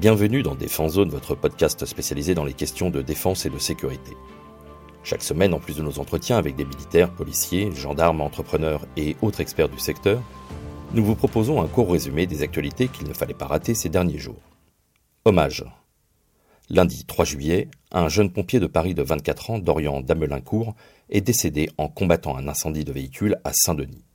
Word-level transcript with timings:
Bienvenue 0.00 0.42
dans 0.42 0.54
Défense 0.54 0.92
Zone, 0.92 1.10
votre 1.10 1.34
podcast 1.34 1.84
spécialisé 1.84 2.34
dans 2.34 2.46
les 2.46 2.54
questions 2.54 2.88
de 2.88 3.02
défense 3.02 3.44
et 3.44 3.50
de 3.50 3.58
sécurité. 3.58 4.16
Chaque 5.04 5.22
semaine, 5.22 5.52
en 5.52 5.58
plus 5.58 5.76
de 5.76 5.82
nos 5.82 5.98
entretiens 5.98 6.38
avec 6.38 6.56
des 6.56 6.64
militaires, 6.64 7.12
policiers, 7.12 7.70
gendarmes, 7.72 8.22
entrepreneurs 8.22 8.86
et 8.96 9.14
autres 9.20 9.42
experts 9.42 9.68
du 9.68 9.78
secteur, 9.78 10.22
nous 10.94 11.04
vous 11.04 11.16
proposons 11.16 11.60
un 11.60 11.66
court 11.66 11.92
résumé 11.92 12.26
des 12.26 12.42
actualités 12.42 12.88
qu'il 12.88 13.08
ne 13.08 13.12
fallait 13.12 13.34
pas 13.34 13.46
rater 13.46 13.74
ces 13.74 13.90
derniers 13.90 14.16
jours. 14.16 14.40
Hommage. 15.26 15.66
Lundi 16.70 17.04
3 17.04 17.26
juillet, 17.26 17.68
un 17.92 18.08
jeune 18.08 18.32
pompier 18.32 18.58
de 18.58 18.66
Paris 18.66 18.94
de 18.94 19.02
24 19.02 19.50
ans, 19.50 19.58
Dorian 19.58 20.00
Damelincourt, 20.00 20.76
est 21.10 21.20
décédé 21.20 21.68
en 21.76 21.88
combattant 21.88 22.38
un 22.38 22.48
incendie 22.48 22.86
de 22.86 22.92
véhicule 22.92 23.36
à 23.44 23.52
Saint-Denis. 23.52 24.06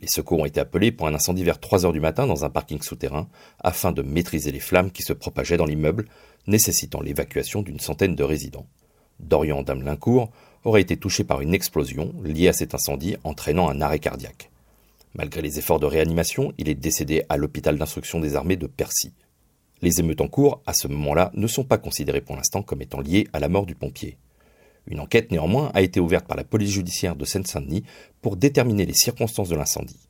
Les 0.00 0.08
secours 0.08 0.40
ont 0.40 0.44
été 0.44 0.60
appelés 0.60 0.90
pour 0.92 1.06
un 1.06 1.14
incendie 1.14 1.44
vers 1.44 1.60
3 1.60 1.86
heures 1.86 1.92
du 1.92 2.00
matin 2.00 2.26
dans 2.26 2.44
un 2.44 2.50
parking 2.50 2.82
souterrain 2.82 3.28
afin 3.60 3.92
de 3.92 4.02
maîtriser 4.02 4.50
les 4.50 4.60
flammes 4.60 4.90
qui 4.90 5.02
se 5.02 5.12
propageaient 5.12 5.56
dans 5.56 5.66
l'immeuble, 5.66 6.06
nécessitant 6.46 7.00
l'évacuation 7.00 7.62
d'une 7.62 7.80
centaine 7.80 8.16
de 8.16 8.24
résidents. 8.24 8.66
Dorian 9.20 9.62
Damelincourt 9.62 10.30
aurait 10.64 10.82
été 10.82 10.96
touché 10.96 11.24
par 11.24 11.40
une 11.40 11.54
explosion 11.54 12.12
liée 12.24 12.48
à 12.48 12.52
cet 12.52 12.74
incendie 12.74 13.16
entraînant 13.22 13.68
un 13.68 13.80
arrêt 13.80 14.00
cardiaque. 14.00 14.50
Malgré 15.14 15.42
les 15.42 15.58
efforts 15.58 15.78
de 15.78 15.86
réanimation, 15.86 16.52
il 16.58 16.68
est 16.68 16.74
décédé 16.74 17.22
à 17.28 17.36
l'hôpital 17.36 17.78
d'instruction 17.78 18.18
des 18.18 18.34
armées 18.34 18.56
de 18.56 18.66
Percy. 18.66 19.12
Les 19.80 20.00
émeutes 20.00 20.20
en 20.20 20.28
cours, 20.28 20.60
à 20.66 20.72
ce 20.72 20.88
moment-là, 20.88 21.30
ne 21.34 21.46
sont 21.46 21.64
pas 21.64 21.78
considérées 21.78 22.20
pour 22.20 22.36
l'instant 22.36 22.62
comme 22.62 22.82
étant 22.82 23.00
liées 23.00 23.28
à 23.32 23.38
la 23.38 23.48
mort 23.48 23.66
du 23.66 23.76
pompier. 23.76 24.16
Une 24.86 25.00
enquête 25.00 25.30
néanmoins 25.30 25.70
a 25.74 25.82
été 25.82 26.00
ouverte 26.00 26.26
par 26.26 26.36
la 26.36 26.44
police 26.44 26.72
judiciaire 26.72 27.16
de 27.16 27.24
Seine-Saint-Denis 27.24 27.84
pour 28.20 28.36
déterminer 28.36 28.86
les 28.86 28.94
circonstances 28.94 29.48
de 29.48 29.56
l'incendie. 29.56 30.08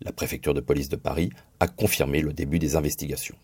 La 0.00 0.12
préfecture 0.12 0.54
de 0.54 0.60
police 0.60 0.88
de 0.88 0.96
Paris 0.96 1.30
a 1.60 1.68
confirmé 1.68 2.20
le 2.20 2.32
début 2.32 2.58
des 2.58 2.74
investigations. 2.74 3.36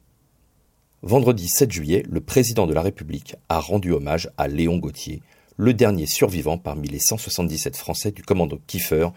Vendredi 1.02 1.46
7 1.46 1.70
juillet, 1.70 2.02
le 2.08 2.20
président 2.20 2.66
de 2.66 2.74
la 2.74 2.82
République 2.82 3.36
a 3.48 3.60
rendu 3.60 3.92
hommage 3.92 4.30
à 4.36 4.48
Léon 4.48 4.78
Gauthier, 4.78 5.22
le 5.56 5.72
dernier 5.72 6.06
survivant 6.06 6.58
parmi 6.58 6.88
les 6.88 6.98
177 6.98 7.76
Français 7.76 8.10
du 8.10 8.22
commando 8.22 8.60
Kiefer 8.66 9.08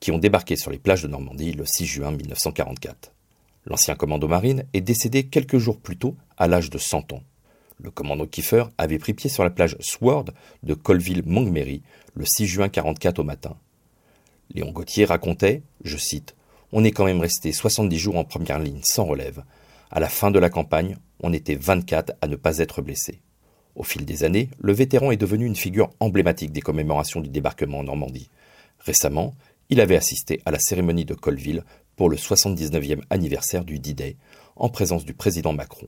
qui 0.00 0.10
ont 0.10 0.18
débarqué 0.18 0.56
sur 0.56 0.70
les 0.70 0.78
plages 0.78 1.02
de 1.02 1.08
Normandie 1.08 1.52
le 1.52 1.66
6 1.66 1.86
juin 1.86 2.10
1944. 2.10 3.12
L'ancien 3.66 3.94
commando 3.94 4.26
marine 4.26 4.64
est 4.72 4.80
décédé 4.80 5.24
quelques 5.24 5.58
jours 5.58 5.78
plus 5.78 5.96
tôt, 5.96 6.16
à 6.36 6.48
l'âge 6.48 6.70
de 6.70 6.78
100 6.78 7.12
ans. 7.12 7.22
Le 7.82 7.90
commando 7.90 8.26
Kiefer 8.26 8.64
avait 8.76 8.98
pris 8.98 9.14
pied 9.14 9.30
sur 9.30 9.42
la 9.42 9.50
plage 9.50 9.76
Sword 9.80 10.26
de 10.62 10.74
Colville-Montgomery 10.74 11.82
le 12.14 12.24
6 12.26 12.46
juin 12.46 12.68
44 12.68 13.20
au 13.20 13.24
matin. 13.24 13.56
Léon 14.52 14.70
Gauthier 14.70 15.06
racontait, 15.06 15.62
je 15.84 15.96
cite, 15.96 16.34
On 16.72 16.84
est 16.84 16.90
quand 16.90 17.06
même 17.06 17.20
resté 17.20 17.52
70 17.52 17.98
jours 17.98 18.16
en 18.16 18.24
première 18.24 18.58
ligne 18.58 18.80
sans 18.82 19.04
relève. 19.04 19.44
À 19.90 19.98
la 19.98 20.08
fin 20.08 20.30
de 20.30 20.38
la 20.38 20.50
campagne, 20.50 20.98
on 21.22 21.32
était 21.32 21.54
24 21.54 22.12
à 22.20 22.26
ne 22.26 22.36
pas 22.36 22.58
être 22.58 22.82
blessés. 22.82 23.20
Au 23.76 23.82
fil 23.82 24.04
des 24.04 24.24
années, 24.24 24.50
le 24.58 24.72
vétéran 24.72 25.10
est 25.10 25.16
devenu 25.16 25.46
une 25.46 25.56
figure 25.56 25.90
emblématique 26.00 26.52
des 26.52 26.60
commémorations 26.60 27.20
du 27.20 27.30
débarquement 27.30 27.78
en 27.78 27.84
Normandie. 27.84 28.28
Récemment, 28.80 29.34
il 29.70 29.80
avait 29.80 29.96
assisté 29.96 30.42
à 30.44 30.50
la 30.50 30.58
cérémonie 30.58 31.04
de 31.04 31.14
Colville 31.14 31.64
pour 31.96 32.10
le 32.10 32.16
79e 32.16 33.00
anniversaire 33.08 33.64
du 33.64 33.78
D-Day, 33.78 34.16
en 34.56 34.68
présence 34.68 35.04
du 35.04 35.14
président 35.14 35.52
Macron. 35.52 35.86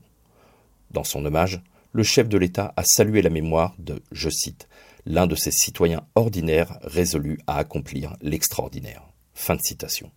Dans 0.91 1.03
son 1.03 1.25
hommage, 1.25 1.61
le 1.93 2.03
chef 2.03 2.27
de 2.27 2.39
l'État 2.39 2.73
a 2.75 2.83
salué 2.83 3.21
la 3.21 3.29
mémoire 3.29 3.75
de, 3.77 4.01
je 4.11 4.29
cite, 4.29 4.67
l'un 5.05 5.27
de 5.27 5.35
ces 5.35 5.51
citoyens 5.51 6.07
ordinaires 6.15 6.79
résolus 6.81 7.39
à 7.45 7.57
accomplir 7.57 8.15
l'extraordinaire. 8.21 9.07
Fin 9.35 9.55
de 9.55 9.61
citation. 9.61 10.11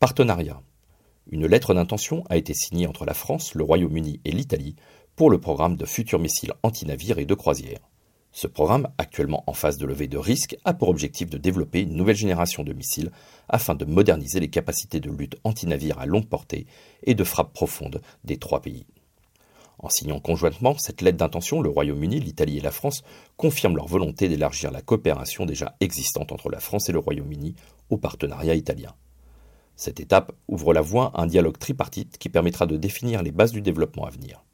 Partenariat. 0.00 0.60
Une 1.30 1.46
lettre 1.46 1.72
d'intention 1.72 2.24
a 2.28 2.36
été 2.36 2.52
signée 2.52 2.88
entre 2.88 3.04
la 3.04 3.14
France, 3.14 3.54
le 3.54 3.62
Royaume-Uni 3.62 4.20
et 4.24 4.32
l'Italie 4.32 4.74
pour 5.14 5.30
le 5.30 5.40
programme 5.40 5.76
de 5.76 5.86
futurs 5.86 6.18
missiles 6.18 6.52
anti-navires 6.64 7.20
et 7.20 7.26
de 7.26 7.34
croisière. 7.34 7.88
Ce 8.32 8.48
programme, 8.48 8.88
actuellement 8.98 9.44
en 9.46 9.52
phase 9.52 9.76
de 9.76 9.86
levée 9.86 10.08
de 10.08 10.18
risque, 10.18 10.56
a 10.64 10.74
pour 10.74 10.88
objectif 10.88 11.30
de 11.30 11.38
développer 11.38 11.82
une 11.82 11.94
nouvelle 11.94 12.16
génération 12.16 12.64
de 12.64 12.72
missiles 12.72 13.12
afin 13.48 13.76
de 13.76 13.84
moderniser 13.84 14.40
les 14.40 14.50
capacités 14.50 14.98
de 14.98 15.10
lutte 15.10 15.36
anti-navire 15.44 16.00
à 16.00 16.06
longue 16.06 16.28
portée 16.28 16.66
et 17.04 17.14
de 17.14 17.22
frappe 17.22 17.52
profonde 17.52 18.00
des 18.24 18.38
trois 18.38 18.62
pays. 18.62 18.86
En 19.82 19.88
signant 19.88 20.20
conjointement 20.20 20.76
cette 20.78 21.02
lettre 21.02 21.18
d'intention, 21.18 21.60
le 21.60 21.68
Royaume-Uni, 21.68 22.20
l'Italie 22.20 22.58
et 22.58 22.60
la 22.62 22.70
France 22.70 23.02
confirment 23.36 23.76
leur 23.76 23.88
volonté 23.88 24.28
d'élargir 24.28 24.70
la 24.70 24.80
coopération 24.80 25.44
déjà 25.44 25.74
existante 25.80 26.30
entre 26.30 26.48
la 26.48 26.60
France 26.60 26.88
et 26.88 26.92
le 26.92 27.00
Royaume-Uni 27.00 27.56
au 27.90 27.96
partenariat 27.96 28.54
italien. 28.54 28.94
Cette 29.74 29.98
étape 29.98 30.32
ouvre 30.46 30.72
la 30.72 30.82
voie 30.82 31.10
à 31.14 31.22
un 31.22 31.26
dialogue 31.26 31.58
tripartite 31.58 32.16
qui 32.18 32.28
permettra 32.28 32.66
de 32.66 32.76
définir 32.76 33.24
les 33.24 33.32
bases 33.32 33.50
du 33.50 33.60
développement 33.60 34.04
à 34.04 34.10
venir. 34.10 34.44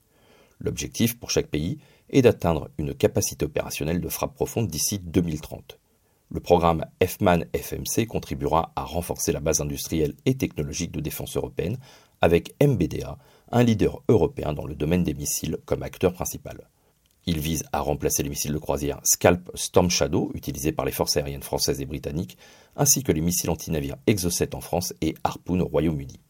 L'objectif 0.61 1.19
pour 1.19 1.31
chaque 1.31 1.49
pays 1.49 1.78
est 2.09 2.22
d'atteindre 2.22 2.71
une 2.78 2.94
capacité 2.94 3.44
opérationnelle 3.44 4.00
de 4.00 4.09
frappe 4.09 4.34
profonde 4.34 4.69
d'ici 4.69 4.99
2030. 4.99 5.78
Le 6.31 6.41
programme 6.41 6.84
FMAN-FMC 7.03 8.06
contribuera 8.06 8.72
à 8.77 8.84
renforcer 8.84 9.33
la 9.33 9.41
base 9.41 9.61
industrielle 9.61 10.15
et 10.25 10.37
technologique 10.37 10.93
de 10.93 11.00
défense 11.00 11.37
européenne 11.37 11.78
avec 12.21 12.55
MBDA, 12.62 13.19
un 13.51 13.63
leader 13.63 14.03
européen 14.09 14.53
dans 14.53 14.67
le 14.67 14.75
domaine 14.75 15.05
des 15.05 15.15
missiles 15.15 15.59
comme 15.65 15.83
acteur 15.83 16.13
principal. 16.13 16.69
Il 17.27 17.41
vise 17.41 17.65
à 17.73 17.81
remplacer 17.81 18.23
les 18.23 18.31
missiles 18.31 18.53
de 18.53 18.59
croisière 18.59 19.01
Scalp 19.05 19.51
Storm 19.55 19.91
Shadow 19.91 20.31
utilisés 20.35 20.73
par 20.73 20.87
les 20.87 20.93
forces 20.93 21.17
aériennes 21.17 21.43
françaises 21.43 21.81
et 21.81 21.87
britanniques, 21.87 22.39
ainsi 22.77 23.03
que 23.03 23.13
les 23.13 23.21
missiles 23.21 23.51
anti-navires 23.51 23.99
Exocet 24.07 24.55
en 24.55 24.61
France 24.61 24.95
et 25.03 25.15
Harpoon 25.25 25.61
au 25.61 25.67
Royaume-Uni. 25.67 26.21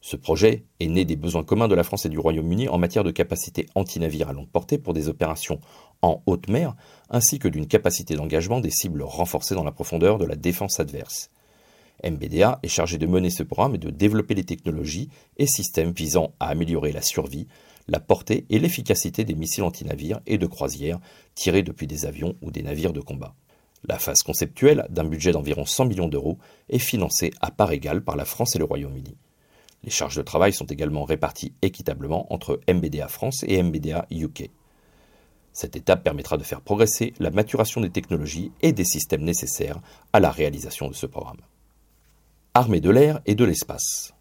Ce 0.00 0.16
projet 0.16 0.64
est 0.80 0.88
né 0.88 1.04
des 1.04 1.14
besoins 1.14 1.44
communs 1.44 1.68
de 1.68 1.76
la 1.76 1.84
France 1.84 2.06
et 2.06 2.08
du 2.08 2.18
Royaume-Uni 2.18 2.68
en 2.68 2.78
matière 2.78 3.04
de 3.04 3.12
capacité 3.12 3.68
anti-navire 3.76 4.28
à 4.28 4.32
longue 4.32 4.48
portée 4.48 4.76
pour 4.76 4.94
des 4.94 5.08
opérations 5.08 5.60
en 6.02 6.20
haute 6.26 6.48
mer, 6.48 6.74
ainsi 7.08 7.38
que 7.38 7.46
d'une 7.46 7.68
capacité 7.68 8.16
d'engagement 8.16 8.58
des 8.58 8.72
cibles 8.72 9.04
renforcées 9.04 9.54
dans 9.54 9.62
la 9.62 9.70
profondeur 9.70 10.18
de 10.18 10.24
la 10.24 10.34
défense 10.34 10.80
adverse. 10.80 11.30
MBDA 12.04 12.60
est 12.62 12.68
chargé 12.68 12.98
de 12.98 13.06
mener 13.06 13.30
ce 13.30 13.42
programme 13.42 13.74
et 13.74 13.78
de 13.78 13.90
développer 13.90 14.34
les 14.34 14.44
technologies 14.44 15.08
et 15.36 15.46
systèmes 15.46 15.92
visant 15.92 16.34
à 16.40 16.48
améliorer 16.48 16.92
la 16.92 17.02
survie, 17.02 17.46
la 17.88 18.00
portée 18.00 18.46
et 18.50 18.58
l'efficacité 18.58 19.24
des 19.24 19.34
missiles 19.34 19.64
antinavires 19.64 20.20
et 20.26 20.38
de 20.38 20.46
croisière 20.46 20.98
tirés 21.34 21.62
depuis 21.62 21.86
des 21.86 22.06
avions 22.06 22.36
ou 22.42 22.50
des 22.50 22.62
navires 22.62 22.92
de 22.92 23.00
combat. 23.00 23.34
La 23.84 23.98
phase 23.98 24.22
conceptuelle, 24.22 24.86
d'un 24.90 25.04
budget 25.04 25.32
d'environ 25.32 25.64
100 25.64 25.86
millions 25.86 26.08
d'euros, 26.08 26.38
est 26.68 26.78
financée 26.78 27.32
à 27.40 27.50
part 27.50 27.72
égale 27.72 28.02
par 28.04 28.16
la 28.16 28.24
France 28.24 28.54
et 28.54 28.58
le 28.58 28.64
Royaume-Uni. 28.64 29.16
Les 29.82 29.90
charges 29.90 30.16
de 30.16 30.22
travail 30.22 30.52
sont 30.52 30.66
également 30.66 31.04
réparties 31.04 31.54
équitablement 31.62 32.32
entre 32.32 32.60
MBDA 32.68 33.08
France 33.08 33.44
et 33.48 33.60
MBDA 33.60 34.06
UK. 34.12 34.50
Cette 35.52 35.74
étape 35.76 36.04
permettra 36.04 36.38
de 36.38 36.44
faire 36.44 36.60
progresser 36.60 37.12
la 37.18 37.30
maturation 37.30 37.80
des 37.80 37.90
technologies 37.90 38.52
et 38.62 38.72
des 38.72 38.84
systèmes 38.84 39.24
nécessaires 39.24 39.80
à 40.12 40.20
la 40.20 40.30
réalisation 40.30 40.88
de 40.88 40.94
ce 40.94 41.06
programme. 41.06 41.40
Armée 42.54 42.82
de 42.82 42.90
l'air 42.90 43.22
et 43.24 43.34
de 43.34 43.46
l'espace. 43.46 44.12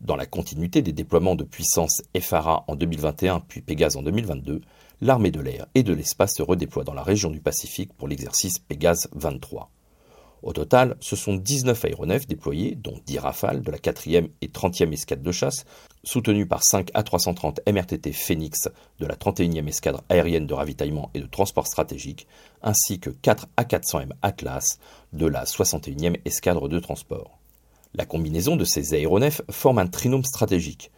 Dans 0.00 0.14
la 0.14 0.24
continuité 0.24 0.82
des 0.82 0.92
déploiements 0.92 1.34
de 1.34 1.42
puissance 1.42 2.00
FARA 2.16 2.62
en 2.68 2.76
2021 2.76 3.40
puis 3.40 3.60
Pégase 3.60 3.96
en 3.96 4.02
2022, 4.02 4.60
l'armée 5.00 5.32
de 5.32 5.40
l'air 5.40 5.66
et 5.74 5.82
de 5.82 5.92
l'espace 5.92 6.36
se 6.36 6.44
redéploie 6.44 6.84
dans 6.84 6.94
la 6.94 7.02
région 7.02 7.28
du 7.28 7.40
Pacifique 7.40 7.92
pour 7.94 8.06
l'exercice 8.06 8.60
Pégase 8.60 9.08
23. 9.16 9.68
Au 10.44 10.52
total, 10.52 10.96
ce 11.00 11.16
sont 11.16 11.34
19 11.34 11.86
aéronefs 11.86 12.28
déployés, 12.28 12.76
dont 12.76 13.00
10 13.04 13.18
rafales 13.18 13.62
de 13.62 13.70
la 13.72 13.78
4e 13.78 14.28
et 14.42 14.46
30e 14.46 14.92
escadre 14.92 15.24
de 15.24 15.32
chasse, 15.32 15.64
soutenus 16.04 16.46
par 16.46 16.62
5 16.62 16.92
A330 16.92 17.68
MRTT 17.68 18.12
Phoenix 18.12 18.68
de 19.00 19.06
la 19.06 19.16
31e 19.16 19.66
escadre 19.66 20.04
aérienne 20.08 20.46
de 20.46 20.54
ravitaillement 20.54 21.10
et 21.14 21.20
de 21.20 21.26
transport 21.26 21.66
stratégique, 21.66 22.28
ainsi 22.62 23.00
que 23.00 23.10
4 23.10 23.48
A400M 23.58 24.10
Atlas 24.22 24.78
de 25.12 25.26
la 25.26 25.42
61e 25.42 26.20
escadre 26.24 26.68
de 26.68 26.78
transport. 26.78 27.35
La 27.96 28.04
combinaison 28.04 28.56
de 28.56 28.64
ces 28.64 28.92
aéronefs 28.92 29.40
forme 29.50 29.78
un 29.78 29.86
trinôme 29.86 30.24
stratégique. 30.24 30.90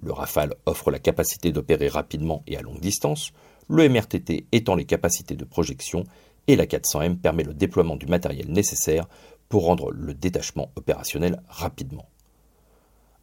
Le 0.00 0.10
Rafale 0.10 0.54
offre 0.64 0.90
la 0.90 0.98
capacité 0.98 1.52
d'opérer 1.52 1.88
rapidement 1.88 2.42
et 2.46 2.56
à 2.56 2.62
longue 2.62 2.80
distance, 2.80 3.32
le 3.68 3.86
MRTT 3.86 4.46
étend 4.52 4.74
les 4.74 4.86
capacités 4.86 5.36
de 5.36 5.44
projection 5.44 6.04
et 6.46 6.56
la 6.56 6.64
400M 6.64 7.18
permet 7.18 7.42
le 7.42 7.52
déploiement 7.52 7.96
du 7.96 8.06
matériel 8.06 8.50
nécessaire 8.50 9.06
pour 9.50 9.66
rendre 9.66 9.90
le 9.90 10.14
détachement 10.14 10.70
opérationnel 10.76 11.42
rapidement. 11.46 12.08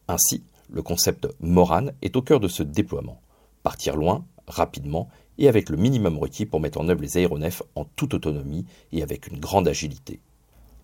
Ainsi, 0.06 0.44
le 0.70 0.82
concept 0.82 1.26
Moran 1.40 1.86
est 2.02 2.14
au 2.14 2.22
cœur 2.22 2.38
de 2.38 2.48
ce 2.48 2.62
déploiement. 2.62 3.20
Partir 3.64 3.96
loin, 3.96 4.24
rapidement 4.46 5.08
et 5.38 5.48
avec 5.48 5.70
le 5.70 5.76
minimum 5.76 6.18
requis 6.18 6.46
pour 6.46 6.60
mettre 6.60 6.80
en 6.80 6.88
œuvre 6.88 7.02
les 7.02 7.16
aéronefs 7.16 7.64
en 7.74 7.84
toute 7.84 8.14
autonomie 8.14 8.64
et 8.92 9.02
avec 9.02 9.26
une 9.26 9.40
grande 9.40 9.66
agilité. 9.66 10.20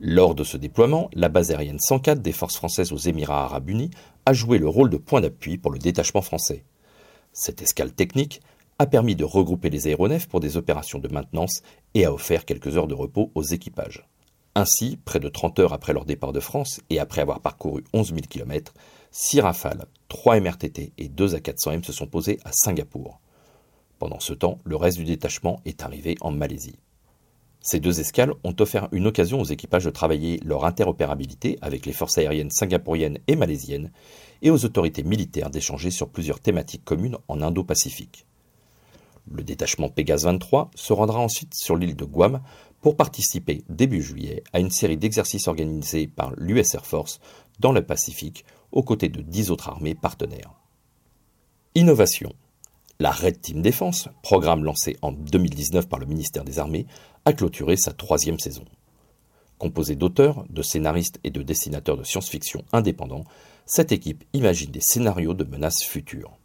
Lors 0.02 0.34
de 0.34 0.44
ce 0.44 0.56
déploiement, 0.56 1.10
la 1.12 1.28
base 1.28 1.50
aérienne 1.50 1.78
104 1.78 2.22
des 2.22 2.32
forces 2.32 2.56
françaises 2.56 2.90
aux 2.90 2.96
Émirats 2.96 3.44
arabes 3.44 3.68
unis 3.68 3.90
a 4.24 4.32
joué 4.32 4.56
le 4.56 4.66
rôle 4.66 4.88
de 4.88 4.96
point 4.96 5.20
d'appui 5.20 5.58
pour 5.58 5.70
le 5.70 5.78
détachement 5.78 6.22
français. 6.22 6.64
Cette 7.34 7.60
escale 7.60 7.92
technique 7.92 8.40
a 8.78 8.86
permis 8.86 9.14
de 9.14 9.24
regrouper 9.24 9.68
les 9.68 9.88
aéronefs 9.88 10.26
pour 10.26 10.40
des 10.40 10.56
opérations 10.56 11.00
de 11.00 11.12
maintenance 11.12 11.60
et 11.92 12.06
a 12.06 12.14
offert 12.14 12.46
quelques 12.46 12.78
heures 12.78 12.86
de 12.86 12.94
repos 12.94 13.30
aux 13.34 13.42
équipages. 13.42 14.08
Ainsi, 14.54 14.98
près 15.04 15.20
de 15.20 15.28
30 15.28 15.58
heures 15.58 15.74
après 15.74 15.92
leur 15.92 16.06
départ 16.06 16.32
de 16.32 16.40
France 16.40 16.80
et 16.88 16.98
après 16.98 17.20
avoir 17.20 17.40
parcouru 17.40 17.84
11 17.92 18.08
000 18.08 18.20
km, 18.22 18.72
six 19.10 19.42
Rafales, 19.42 19.84
3 20.08 20.40
MRTT 20.40 20.94
et 20.96 21.08
2 21.10 21.36
A400M 21.36 21.84
se 21.84 21.92
sont 21.92 22.06
posés 22.06 22.40
à 22.46 22.52
Singapour. 22.52 23.20
Pendant 23.98 24.18
ce 24.18 24.32
temps, 24.32 24.60
le 24.64 24.76
reste 24.76 24.96
du 24.96 25.04
détachement 25.04 25.60
est 25.66 25.82
arrivé 25.82 26.16
en 26.22 26.30
Malaisie. 26.30 26.78
Ces 27.62 27.78
deux 27.78 28.00
escales 28.00 28.32
ont 28.42 28.56
offert 28.58 28.88
une 28.90 29.06
occasion 29.06 29.40
aux 29.40 29.44
équipages 29.44 29.84
de 29.84 29.90
travailler 29.90 30.40
leur 30.44 30.64
interopérabilité 30.64 31.58
avec 31.60 31.84
les 31.84 31.92
forces 31.92 32.16
aériennes 32.16 32.50
singapouriennes 32.50 33.18
et 33.26 33.36
malaisiennes 33.36 33.92
et 34.40 34.50
aux 34.50 34.64
autorités 34.64 35.02
militaires 35.02 35.50
d'échanger 35.50 35.90
sur 35.90 36.08
plusieurs 36.08 36.40
thématiques 36.40 36.84
communes 36.84 37.18
en 37.28 37.42
Indo-Pacifique. 37.42 38.24
Le 39.30 39.44
détachement 39.44 39.90
Pégase 39.90 40.24
23 40.24 40.70
se 40.74 40.92
rendra 40.94 41.20
ensuite 41.20 41.54
sur 41.54 41.76
l'île 41.76 41.96
de 41.96 42.06
Guam 42.06 42.40
pour 42.80 42.96
participer 42.96 43.62
début 43.68 44.02
juillet 44.02 44.42
à 44.54 44.60
une 44.60 44.70
série 44.70 44.96
d'exercices 44.96 45.46
organisés 45.46 46.06
par 46.06 46.32
l'US 46.36 46.74
Air 46.74 46.86
Force 46.86 47.20
dans 47.58 47.72
le 47.72 47.84
Pacifique 47.84 48.46
aux 48.72 48.82
côtés 48.82 49.10
de 49.10 49.20
dix 49.20 49.50
autres 49.50 49.68
armées 49.68 49.94
partenaires. 49.94 50.54
Innovation. 51.74 52.32
La 53.00 53.12
Red 53.12 53.40
Team 53.40 53.62
Défense, 53.62 54.10
programme 54.20 54.62
lancé 54.62 54.98
en 55.00 55.10
2019 55.10 55.88
par 55.88 55.98
le 55.98 56.04
ministère 56.04 56.44
des 56.44 56.58
Armées, 56.58 56.86
a 57.24 57.32
clôturé 57.32 57.78
sa 57.78 57.94
troisième 57.94 58.38
saison. 58.38 58.66
Composée 59.56 59.96
d'auteurs, 59.96 60.44
de 60.50 60.60
scénaristes 60.60 61.18
et 61.24 61.30
de 61.30 61.40
dessinateurs 61.40 61.96
de 61.96 62.04
science-fiction 62.04 62.62
indépendants, 62.74 63.24
cette 63.64 63.92
équipe 63.92 64.24
imagine 64.34 64.70
des 64.70 64.82
scénarios 64.82 65.32
de 65.32 65.44
menaces 65.44 65.82
futures. 65.82 66.36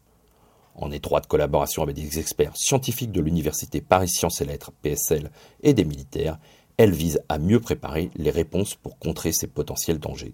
En 0.76 0.92
étroite 0.92 1.28
collaboration 1.28 1.84
avec 1.84 1.98
des 1.98 2.20
experts 2.20 2.56
scientifiques 2.56 3.12
de 3.12 3.20
l'Université 3.20 3.82
Paris 3.82 4.08
Sciences 4.08 4.40
et 4.40 4.46
Lettres, 4.46 4.72
PSL, 4.82 5.32
et 5.62 5.74
des 5.74 5.84
militaires, 5.84 6.40
elle 6.78 6.94
vise 6.94 7.20
à 7.28 7.38
mieux 7.38 7.60
préparer 7.60 8.12
les 8.16 8.32
réponses 8.32 8.76
pour 8.76 8.98
contrer 8.98 9.34
ces 9.34 9.48
potentiels 9.48 10.00
dangers. 10.00 10.34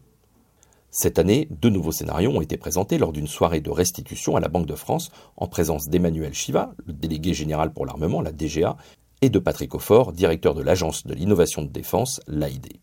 Cette 0.94 1.20
année, 1.20 1.48
deux 1.50 1.70
nouveaux 1.70 1.94
scénarios 1.94 2.32
ont 2.32 2.42
été 2.42 2.58
présentés 2.58 2.98
lors 2.98 3.14
d'une 3.14 3.28
soirée 3.28 3.62
de 3.62 3.70
restitution 3.70 4.36
à 4.36 4.42
la 4.42 4.50
Banque 4.50 4.68
de 4.68 4.76
France 4.76 5.10
en 5.38 5.48
présence 5.48 5.88
d'Emmanuel 5.88 6.34
Chiva, 6.34 6.74
le 6.86 6.92
délégué 6.92 7.34
général 7.34 7.72
pour 7.72 7.86
l'armement, 7.86 8.22
la 8.22 8.34
DGA, 8.34 8.76
et 9.22 9.30
de 9.30 9.40
Patrick 9.40 9.74
Aufort, 9.74 10.12
directeur 10.12 10.54
de 10.54 10.62
l'Agence 10.62 11.08
de 11.08 11.14
l'innovation 11.14 11.62
de 11.62 11.70
défense, 11.70 12.20
l'AID. 12.28 12.74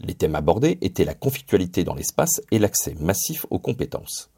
Les 0.00 0.14
thèmes 0.14 0.34
abordés 0.34 0.76
étaient 0.82 1.06
la 1.06 1.14
conflictualité 1.14 1.84
dans 1.84 1.94
l'espace 1.94 2.42
et 2.50 2.58
l'accès 2.58 2.94
massif 3.00 3.46
aux 3.48 3.58
compétences. 3.58 4.28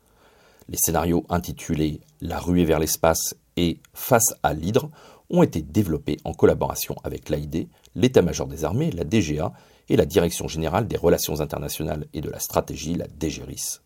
Les 0.69 0.79
scénarios 0.79 1.27
intitulés 1.31 2.01
La 2.21 2.39
ruée 2.39 2.65
vers 2.65 2.79
l'espace 2.79 3.35
et 3.57 3.79
Face 3.93 4.35
à 4.45 4.55
l'hydre 4.55 4.91
ont 5.31 5.43
été 5.43 5.63
développés 5.63 6.19
en 6.25 6.33
collaboration 6.33 6.97
avec 7.05 7.29
l'AID, 7.29 7.69
l'état-major 7.95 8.47
des 8.47 8.65
armées, 8.65 8.91
la 8.91 9.05
DGA 9.05 9.53
et 9.89 9.97
la 9.97 10.07
Direction 10.07 10.49
générale 10.49 10.87
des 10.87 10.97
relations 10.97 11.41
internationales 11.41 12.07
et 12.13 12.21
de 12.21 12.31
la 12.31 12.39
stratégie, 12.39 12.95
la 12.95 13.07
DGRIS. 13.07 13.81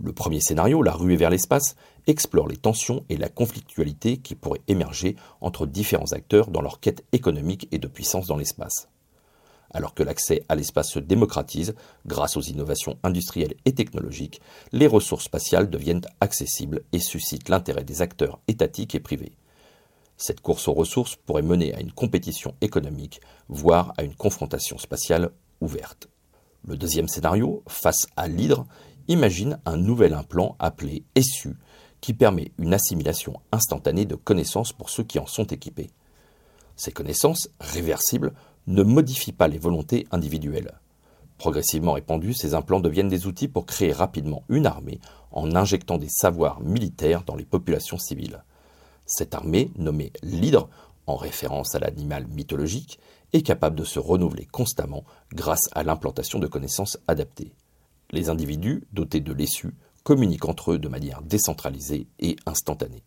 Le 0.00 0.12
premier 0.12 0.40
scénario, 0.40 0.80
La 0.82 0.92
ruée 0.92 1.16
vers 1.16 1.30
l'espace, 1.30 1.74
explore 2.06 2.46
les 2.46 2.56
tensions 2.56 3.04
et 3.08 3.16
la 3.16 3.28
conflictualité 3.28 4.18
qui 4.18 4.36
pourraient 4.36 4.62
émerger 4.68 5.16
entre 5.40 5.66
différents 5.66 6.12
acteurs 6.12 6.50
dans 6.50 6.62
leur 6.62 6.78
quête 6.78 7.04
économique 7.12 7.66
et 7.72 7.78
de 7.78 7.88
puissance 7.88 8.28
dans 8.28 8.36
l'espace. 8.36 8.88
Alors 9.70 9.94
que 9.94 10.02
l'accès 10.02 10.44
à 10.48 10.54
l'espace 10.54 10.90
se 10.90 10.98
démocratise 10.98 11.74
grâce 12.06 12.36
aux 12.36 12.42
innovations 12.42 12.96
industrielles 13.02 13.54
et 13.64 13.72
technologiques, 13.72 14.40
les 14.72 14.86
ressources 14.86 15.24
spatiales 15.24 15.68
deviennent 15.68 16.06
accessibles 16.20 16.82
et 16.92 17.00
suscitent 17.00 17.48
l'intérêt 17.48 17.84
des 17.84 18.00
acteurs 18.00 18.40
étatiques 18.46 18.94
et 18.94 19.00
privés. 19.00 19.32
Cette 20.20 20.40
course 20.40 20.66
aux 20.66 20.74
ressources 20.74 21.14
pourrait 21.14 21.42
mener 21.42 21.72
à 21.74 21.80
une 21.80 21.92
compétition 21.92 22.54
économique, 22.60 23.20
voire 23.48 23.94
à 23.96 24.02
une 24.02 24.16
confrontation 24.16 24.76
spatiale 24.76 25.30
ouverte. 25.60 26.08
Le 26.66 26.76
deuxième 26.76 27.06
scénario, 27.06 27.62
face 27.68 28.08
à 28.16 28.26
l'hydre, 28.26 28.66
imagine 29.06 29.60
un 29.64 29.76
nouvel 29.76 30.14
implant 30.14 30.56
appelé 30.58 31.04
ESSU, 31.14 31.54
qui 32.00 32.14
permet 32.14 32.50
une 32.58 32.74
assimilation 32.74 33.40
instantanée 33.52 34.06
de 34.06 34.16
connaissances 34.16 34.72
pour 34.72 34.90
ceux 34.90 35.04
qui 35.04 35.20
en 35.20 35.26
sont 35.26 35.46
équipés. 35.46 35.90
Ces 36.74 36.90
connaissances, 36.90 37.48
réversibles, 37.60 38.34
ne 38.66 38.82
modifient 38.82 39.32
pas 39.32 39.46
les 39.46 39.58
volontés 39.58 40.08
individuelles. 40.10 40.80
Progressivement 41.38 41.92
répandus, 41.92 42.34
ces 42.34 42.54
implants 42.54 42.80
deviennent 42.80 43.08
des 43.08 43.28
outils 43.28 43.46
pour 43.46 43.66
créer 43.66 43.92
rapidement 43.92 44.42
une 44.48 44.66
armée 44.66 45.00
en 45.30 45.54
injectant 45.54 45.96
des 45.96 46.08
savoirs 46.08 46.60
militaires 46.60 47.22
dans 47.22 47.36
les 47.36 47.44
populations 47.44 47.98
civiles. 47.98 48.42
Cette 49.08 49.34
armée, 49.34 49.72
nommée 49.78 50.12
l'hydre, 50.22 50.68
en 51.06 51.16
référence 51.16 51.74
à 51.74 51.78
l'animal 51.78 52.26
mythologique, 52.26 53.00
est 53.32 53.40
capable 53.40 53.74
de 53.74 53.84
se 53.84 53.98
renouveler 53.98 54.44
constamment 54.44 55.04
grâce 55.32 55.70
à 55.72 55.82
l'implantation 55.82 56.38
de 56.38 56.46
connaissances 56.46 56.98
adaptées. 57.08 57.54
Les 58.10 58.28
individus, 58.28 58.84
dotés 58.92 59.20
de 59.20 59.32
l'essu, 59.32 59.74
communiquent 60.04 60.44
entre 60.44 60.72
eux 60.72 60.78
de 60.78 60.88
manière 60.88 61.22
décentralisée 61.22 62.06
et 62.20 62.36
instantanée. 62.44 63.02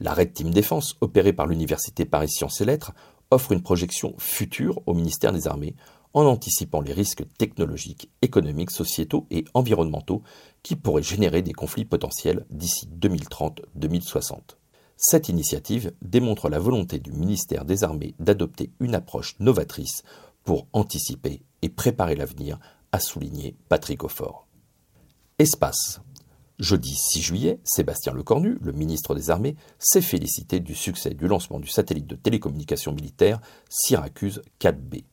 La 0.00 0.14
Red 0.14 0.32
Team 0.32 0.52
Défense, 0.52 0.96
opérée 1.02 1.34
par 1.34 1.46
l'Université 1.46 2.06
Paris 2.06 2.30
Sciences 2.30 2.62
et 2.62 2.64
Lettres, 2.64 2.92
offre 3.30 3.52
une 3.52 3.62
projection 3.62 4.14
future 4.16 4.80
au 4.86 4.94
ministère 4.94 5.34
des 5.34 5.46
Armées 5.46 5.76
en 6.14 6.24
anticipant 6.24 6.80
les 6.80 6.94
risques 6.94 7.24
technologiques, 7.36 8.10
économiques, 8.22 8.70
sociétaux 8.70 9.26
et 9.30 9.44
environnementaux 9.52 10.22
qui 10.62 10.76
pourraient 10.76 11.02
générer 11.02 11.42
des 11.42 11.52
conflits 11.52 11.84
potentiels 11.84 12.46
d'ici 12.50 12.88
2030-2060. 12.98 14.56
Cette 15.02 15.30
initiative 15.30 15.94
démontre 16.02 16.50
la 16.50 16.58
volonté 16.58 16.98
du 16.98 17.10
ministère 17.10 17.64
des 17.64 17.84
Armées 17.84 18.14
d'adopter 18.18 18.70
une 18.80 18.94
approche 18.94 19.34
novatrice 19.40 20.02
pour 20.44 20.66
anticiper 20.74 21.40
et 21.62 21.70
préparer 21.70 22.14
l'avenir, 22.14 22.58
a 22.92 23.00
souligné 23.00 23.56
Patrick 23.70 24.04
Aufort. 24.04 24.46
Espace. 25.38 26.02
Jeudi 26.58 26.94
6 26.94 27.22
juillet, 27.22 27.60
Sébastien 27.64 28.12
Lecornu, 28.12 28.58
le 28.60 28.72
ministre 28.72 29.14
des 29.14 29.30
Armées, 29.30 29.56
s'est 29.78 30.02
félicité 30.02 30.60
du 30.60 30.74
succès 30.74 31.14
du 31.14 31.28
lancement 31.28 31.60
du 31.60 31.68
satellite 31.68 32.06
de 32.06 32.16
télécommunication 32.16 32.92
militaire 32.92 33.40
Syracuse 33.70 34.42
4B. 34.60 35.04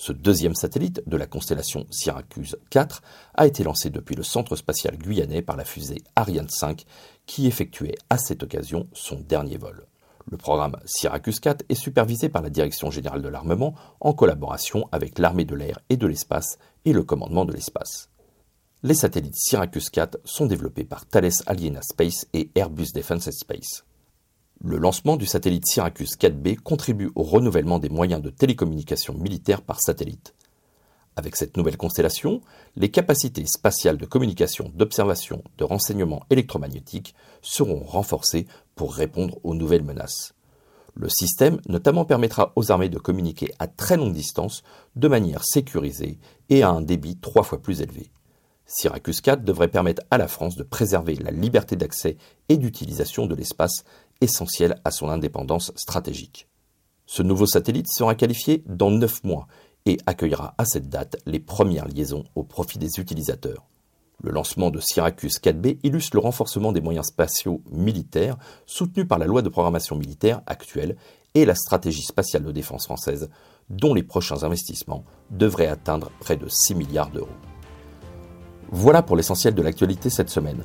Ce 0.00 0.12
deuxième 0.12 0.54
satellite 0.54 1.02
de 1.08 1.16
la 1.16 1.26
constellation 1.26 1.84
Syracuse 1.90 2.56
4 2.70 3.02
a 3.34 3.48
été 3.48 3.64
lancé 3.64 3.90
depuis 3.90 4.14
le 4.14 4.22
centre 4.22 4.54
spatial 4.54 4.96
guyanais 4.96 5.42
par 5.42 5.56
la 5.56 5.64
fusée 5.64 6.04
Ariane 6.14 6.48
5 6.48 6.84
qui 7.26 7.48
effectuait 7.48 7.96
à 8.08 8.16
cette 8.16 8.44
occasion 8.44 8.86
son 8.92 9.16
dernier 9.16 9.56
vol. 9.56 9.86
Le 10.30 10.36
programme 10.36 10.76
Syracuse 10.84 11.40
4 11.40 11.64
est 11.68 11.74
supervisé 11.74 12.28
par 12.28 12.42
la 12.42 12.48
Direction 12.48 12.92
générale 12.92 13.22
de 13.22 13.28
l'armement 13.28 13.74
en 13.98 14.12
collaboration 14.12 14.88
avec 14.92 15.18
l'armée 15.18 15.44
de 15.44 15.56
l'air 15.56 15.80
et 15.88 15.96
de 15.96 16.06
l'espace 16.06 16.58
et 16.84 16.92
le 16.92 17.02
commandement 17.02 17.44
de 17.44 17.52
l'espace. 17.52 18.08
Les 18.84 18.94
satellites 18.94 19.34
Syracuse 19.36 19.90
4 19.90 20.20
sont 20.24 20.46
développés 20.46 20.84
par 20.84 21.06
Thales 21.06 21.32
Aliena 21.46 21.82
Space 21.82 22.28
et 22.34 22.52
Airbus 22.54 22.92
Defence 22.94 23.30
Space. 23.30 23.84
Le 24.60 24.76
lancement 24.76 25.16
du 25.16 25.24
satellite 25.24 25.68
Syracuse 25.68 26.16
4B 26.16 26.56
contribue 26.56 27.12
au 27.14 27.22
renouvellement 27.22 27.78
des 27.78 27.88
moyens 27.88 28.20
de 28.20 28.30
télécommunication 28.30 29.14
militaire 29.14 29.62
par 29.62 29.80
satellite. 29.80 30.34
Avec 31.14 31.36
cette 31.36 31.56
nouvelle 31.56 31.76
constellation, 31.76 32.40
les 32.74 32.90
capacités 32.90 33.46
spatiales 33.46 33.98
de 33.98 34.04
communication, 34.04 34.72
d'observation, 34.74 35.44
de 35.58 35.64
renseignement 35.64 36.24
électromagnétique 36.30 37.14
seront 37.40 37.84
renforcées 37.84 38.48
pour 38.74 38.94
répondre 38.94 39.38
aux 39.44 39.54
nouvelles 39.54 39.84
menaces. 39.84 40.34
Le 40.94 41.08
système 41.08 41.60
notamment 41.68 42.04
permettra 42.04 42.52
aux 42.56 42.72
armées 42.72 42.88
de 42.88 42.98
communiquer 42.98 43.52
à 43.60 43.68
très 43.68 43.96
longue 43.96 44.12
distance 44.12 44.64
de 44.96 45.06
manière 45.06 45.44
sécurisée 45.44 46.18
et 46.48 46.64
à 46.64 46.70
un 46.70 46.80
débit 46.80 47.16
trois 47.16 47.44
fois 47.44 47.62
plus 47.62 47.80
élevé. 47.80 48.10
Syracuse 48.70 49.22
4 49.22 49.44
devrait 49.44 49.68
permettre 49.68 50.02
à 50.10 50.18
la 50.18 50.28
France 50.28 50.56
de 50.56 50.62
préserver 50.62 51.14
la 51.14 51.30
liberté 51.30 51.74
d'accès 51.74 52.18
et 52.50 52.58
d'utilisation 52.58 53.26
de 53.26 53.34
l'espace 53.34 53.84
essentiel 54.20 54.80
à 54.84 54.90
son 54.90 55.08
indépendance 55.08 55.72
stratégique. 55.76 56.48
Ce 57.06 57.22
nouveau 57.22 57.46
satellite 57.46 57.88
sera 57.88 58.14
qualifié 58.14 58.62
dans 58.66 58.90
9 58.90 59.24
mois 59.24 59.46
et 59.86 59.98
accueillera 60.06 60.54
à 60.58 60.64
cette 60.64 60.88
date 60.88 61.16
les 61.24 61.40
premières 61.40 61.88
liaisons 61.88 62.24
au 62.34 62.44
profit 62.44 62.78
des 62.78 62.98
utilisateurs. 62.98 63.64
Le 64.22 64.32
lancement 64.32 64.70
de 64.70 64.80
Syracuse 64.80 65.38
4B 65.38 65.78
illustre 65.84 66.16
le 66.16 66.20
renforcement 66.20 66.72
des 66.72 66.80
moyens 66.80 67.06
spatiaux 67.06 67.62
militaires 67.70 68.36
soutenus 68.66 69.06
par 69.06 69.18
la 69.18 69.26
loi 69.26 69.42
de 69.42 69.48
programmation 69.48 69.96
militaire 69.96 70.42
actuelle 70.46 70.96
et 71.34 71.44
la 71.44 71.54
stratégie 71.54 72.02
spatiale 72.02 72.42
de 72.42 72.50
défense 72.50 72.86
française, 72.86 73.30
dont 73.70 73.94
les 73.94 74.02
prochains 74.02 74.42
investissements 74.42 75.04
devraient 75.30 75.68
atteindre 75.68 76.10
près 76.18 76.36
de 76.36 76.48
6 76.48 76.74
milliards 76.74 77.10
d'euros. 77.10 77.28
Voilà 78.70 79.02
pour 79.02 79.16
l'essentiel 79.16 79.54
de 79.54 79.62
l'actualité 79.62 80.10
cette 80.10 80.30
semaine. 80.30 80.64